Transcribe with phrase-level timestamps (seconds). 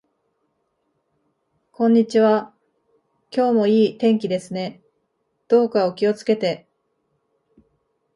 [1.71, 2.55] こんにちは。
[3.31, 4.81] 今日も良い天気ですね。
[5.47, 6.67] どうかお気をつけて。